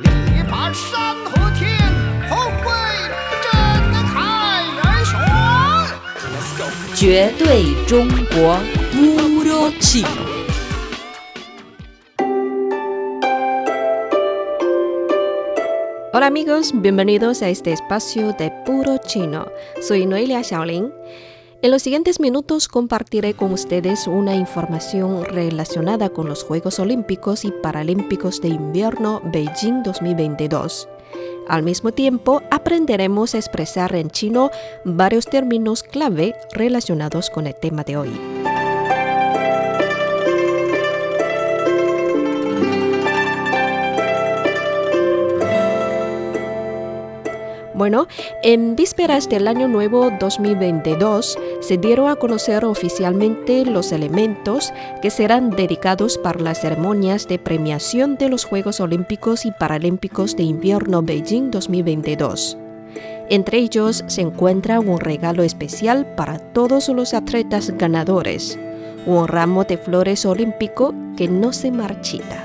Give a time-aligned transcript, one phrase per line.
[0.00, 1.78] 力拔山河天，
[2.28, 2.68] 宏伟
[3.44, 3.52] 震
[4.08, 5.14] 撼人雄。
[6.96, 8.58] 绝对中国
[8.92, 10.08] Puro Chino.
[16.12, 19.46] Hola amigos, bienvenidos a este espacio de Puro Chino.
[19.80, 20.90] Soy Noelia Xiaolin.
[21.64, 27.52] En los siguientes minutos compartiré con ustedes una información relacionada con los Juegos Olímpicos y
[27.52, 30.90] Paralímpicos de Invierno Beijing 2022.
[31.48, 34.50] Al mismo tiempo, aprenderemos a expresar en chino
[34.84, 38.33] varios términos clave relacionados con el tema de hoy.
[47.74, 48.06] Bueno,
[48.44, 55.50] en vísperas del Año Nuevo 2022 se dieron a conocer oficialmente los elementos que serán
[55.50, 61.50] dedicados para las ceremonias de premiación de los Juegos Olímpicos y Paralímpicos de Invierno Beijing
[61.50, 62.58] 2022.
[63.28, 68.56] Entre ellos se encuentra un regalo especial para todos los atletas ganadores,
[69.04, 72.43] un ramo de flores olímpico que no se marchita.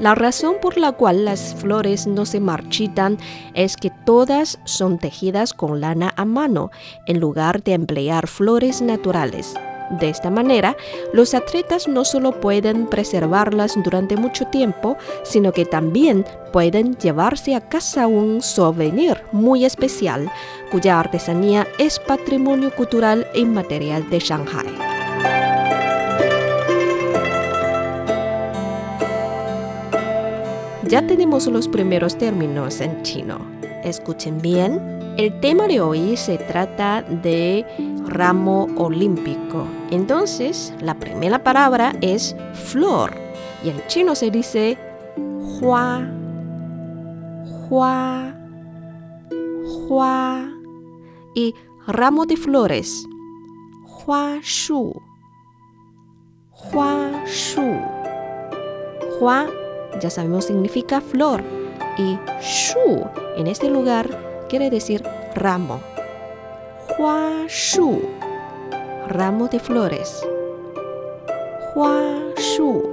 [0.00, 3.18] La razón por la cual las flores no se marchitan
[3.52, 6.70] es que todas son tejidas con lana a mano
[7.04, 9.52] en lugar de emplear flores naturales.
[9.90, 10.74] De esta manera,
[11.12, 17.60] los atletas no solo pueden preservarlas durante mucho tiempo, sino que también pueden llevarse a
[17.60, 20.30] casa un souvenir muy especial,
[20.70, 24.99] cuya artesanía es patrimonio cultural inmaterial de Shanghai.
[30.90, 33.38] Ya tenemos los primeros términos en chino.
[33.84, 35.14] Escuchen bien.
[35.16, 37.64] El tema de hoy se trata de
[38.06, 39.68] ramo olímpico.
[39.92, 43.12] Entonces, la primera palabra es flor.
[43.62, 44.76] Y en chino se dice
[45.60, 46.10] hua,
[47.68, 48.34] hua,
[49.86, 50.50] hua.
[51.36, 51.54] Y
[51.86, 53.06] ramo de flores,
[53.86, 54.92] hua shu,
[56.72, 57.78] hua shu.
[59.20, 59.46] Hua
[60.00, 61.42] ya sabemos significa flor
[61.98, 63.04] y shu
[63.36, 64.08] en este lugar
[64.48, 65.02] quiere decir
[65.34, 65.80] ramo.
[66.98, 68.02] Hua shu,
[69.08, 70.22] ramo de flores.
[71.74, 72.90] Hua shu.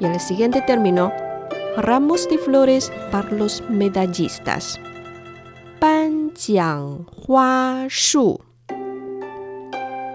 [0.00, 1.12] Y el siguiente término,
[1.76, 4.80] ramos de flores para los medallistas.
[5.80, 8.38] Ban jiang hua shu.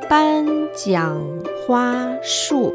[0.10, 2.74] Ban jiang hua shu.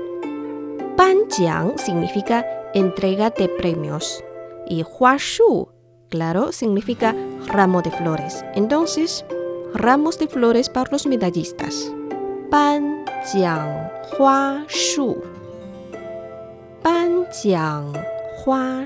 [0.96, 4.22] Ban jiang significa entrega de premios.
[4.66, 5.68] Y Hua Shu,
[6.10, 7.14] claro, significa
[7.46, 8.44] ramo de flores.
[8.54, 9.24] Entonces,
[9.74, 11.92] ramos de flores para los medallistas.
[12.50, 15.16] Ban Jiang Hua Shu.
[16.82, 17.92] Ban Jiang
[18.44, 18.84] Hua.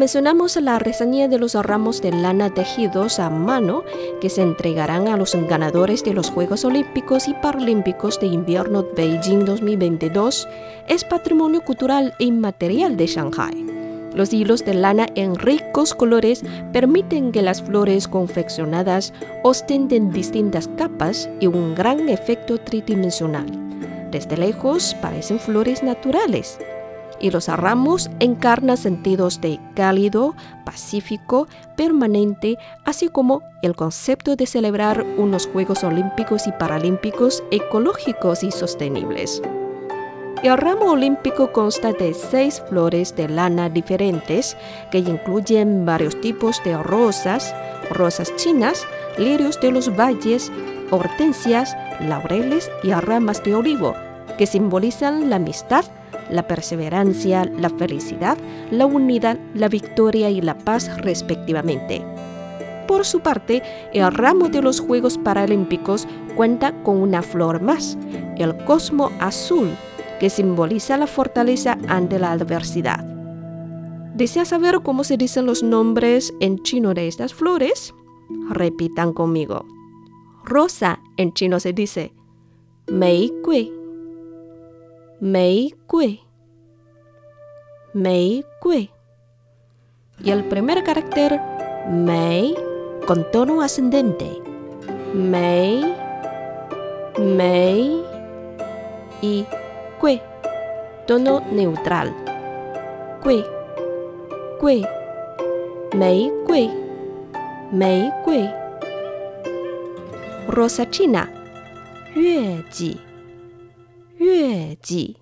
[0.00, 3.84] Mencionamos, la reseña de los ramos de lana tejidos a mano
[4.22, 9.44] que se entregarán a los ganadores de los Juegos Olímpicos y Paralímpicos de Invierno Beijing
[9.44, 10.48] 2022
[10.88, 13.66] es patrimonio cultural e inmaterial de Shanghai.
[14.14, 19.12] Los hilos de lana en ricos colores permiten que las flores confeccionadas
[19.42, 23.46] ostenten distintas capas y un gran efecto tridimensional.
[24.10, 26.58] Desde lejos parecen flores naturales,
[27.20, 35.04] y los ramos encarnan sentidos de cálido, pacífico, permanente, así como el concepto de celebrar
[35.18, 39.42] unos Juegos Olímpicos y Paralímpicos ecológicos y sostenibles.
[40.42, 44.56] El ramo olímpico consta de seis flores de lana diferentes
[44.90, 47.54] que incluyen varios tipos de rosas,
[47.90, 48.86] rosas chinas,
[49.18, 50.50] lirios de los valles,
[50.90, 53.94] hortensias, laureles y ramas de olivo,
[54.38, 55.84] que simbolizan la amistad,
[56.30, 58.38] la perseverancia, la felicidad,
[58.70, 62.04] la unidad, la victoria y la paz respectivamente.
[62.86, 67.96] Por su parte, el ramo de los Juegos Paralímpicos cuenta con una flor más,
[68.36, 69.70] el cosmo azul,
[70.18, 73.04] que simboliza la fortaleza ante la adversidad.
[74.14, 77.94] ¿Desea saber cómo se dicen los nombres en chino de estas flores?
[78.50, 79.64] Repitan conmigo.
[80.44, 82.12] Rosa en chino se dice
[82.88, 83.79] Mei Gui.
[85.20, 86.18] Mei Kui.
[87.92, 88.90] Mei Kui.
[90.24, 91.38] Y el primer carácter,
[91.90, 92.54] Mei,
[93.06, 94.40] con tono ascendente.
[95.12, 95.94] Mei,
[97.18, 98.02] Mei
[99.20, 99.44] y
[100.00, 100.22] Kui,
[101.06, 102.14] tono neutral.
[103.22, 103.44] Kui,
[104.58, 104.86] Kui,
[105.94, 106.70] Mei Kui,
[107.72, 108.48] Mei Kui.
[110.48, 111.30] Rosa China,
[114.20, 115.16] 月季,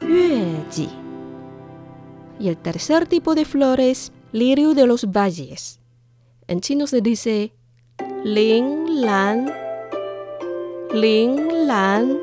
[0.00, 0.88] yueji.
[2.40, 5.80] Y el tercer tipo de flores, lirio de los valles.
[6.46, 7.52] En chino se dice
[8.24, 9.52] ling lan,
[10.94, 12.18] ling lan,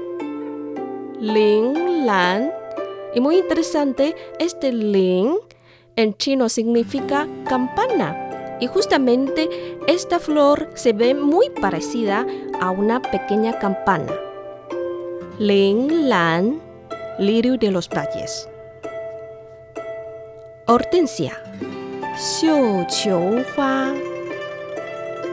[1.19, 2.51] ling lan.
[3.13, 5.35] Y muy interesante, este ling
[5.95, 8.57] en chino significa campana.
[8.59, 12.25] Y justamente esta flor se ve muy parecida
[12.59, 14.24] a una pequeña campana.
[15.37, 16.61] Ling Lan,
[17.19, 18.47] lirio de los valles.
[20.65, 21.33] Hortensia.
[22.15, 23.93] Xiu qiu hua.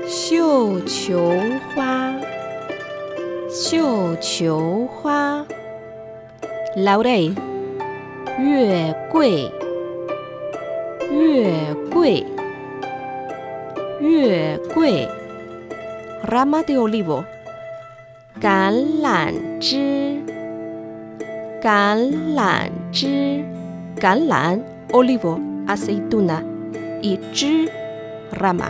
[0.09, 1.23] Xiu qiu
[1.71, 2.19] hua.
[3.49, 5.47] Xiu qiu hua.
[6.75, 7.37] Laurel.
[8.41, 9.51] Yue gui.
[11.13, 12.27] Yue gui.
[14.01, 15.07] Yue gui.
[16.25, 17.25] Rama de olivo.
[18.43, 20.19] Gan lan zhi.
[21.63, 23.39] Gan lan zhi.
[24.03, 25.39] Gan lan, olivo,
[25.71, 26.43] aceituna.
[27.07, 27.71] Y zhi,
[28.35, 28.67] rama.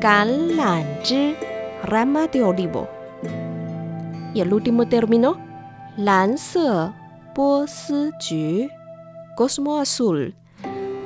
[0.00, 1.36] Gan lan zhi,
[1.84, 2.88] rama de olivo.
[4.32, 5.36] Y el último término,
[5.98, 6.88] lan se,
[7.34, 8.70] bo si ju,
[9.36, 10.34] cosmo azul.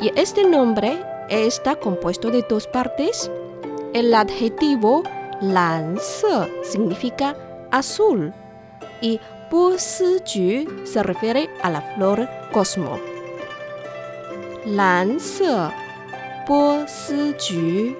[0.01, 3.33] Y este nombre está compuesto de dos partes.
[3.95, 5.03] El adjetivo
[5.43, 7.35] lan se significa
[7.71, 8.33] azul
[9.01, 9.19] y
[9.51, 12.99] bo si ju se refiere a la flor cosmo.
[14.65, 15.69] Lan se,
[16.47, 17.97] bo si ju.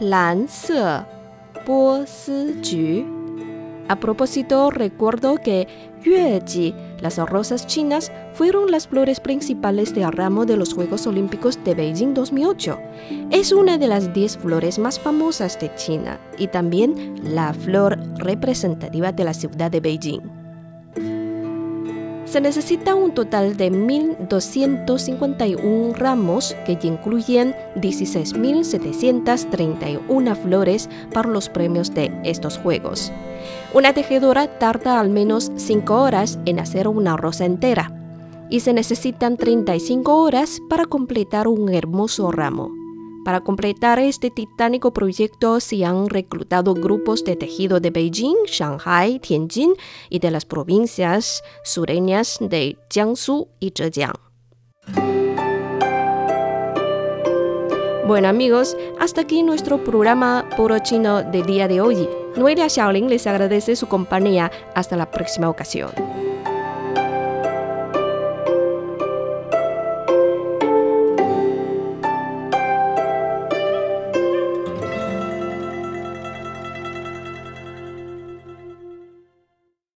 [0.00, 1.04] Lan se,
[1.66, 3.15] bo si ju.
[3.88, 5.68] A propósito, recuerdo que
[6.02, 11.74] Yueji, las rosas chinas, fueron las flores principales del ramo de los Juegos Olímpicos de
[11.74, 12.78] Beijing 2008.
[13.30, 19.12] Es una de las 10 flores más famosas de China y también la flor representativa
[19.12, 20.35] de la ciudad de Beijing.
[22.26, 32.10] Se necesita un total de 1.251 ramos que incluyen 16.731 flores para los premios de
[32.24, 33.12] estos Juegos.
[33.72, 37.92] Una tejedora tarda al menos 5 horas en hacer una rosa entera
[38.50, 42.85] y se necesitan 35 horas para completar un hermoso ramo.
[43.26, 49.74] Para completar este titánico proyecto se han reclutado grupos de tejido de Beijing, Shanghai, Tianjin
[50.08, 54.14] y de las provincias sureñas de Jiangsu y Zhejiang.
[58.06, 62.08] Bueno amigos, hasta aquí nuestro programa Puro Chino del día de hoy.
[62.36, 64.52] Noelia Xiaoling les agradece su compañía.
[64.76, 65.90] Hasta la próxima ocasión.